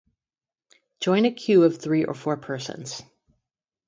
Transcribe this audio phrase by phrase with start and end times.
[0.99, 3.03] joined a queue of three or four persons.